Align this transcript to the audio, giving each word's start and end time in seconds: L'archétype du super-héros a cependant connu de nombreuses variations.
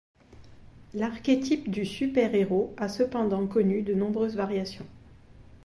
L'archétype 0.95 1.69
du 1.69 1.85
super-héros 1.85 2.73
a 2.75 2.89
cependant 2.89 3.45
connu 3.45 3.83
de 3.83 3.93
nombreuses 3.93 4.35
variations. 4.35 4.87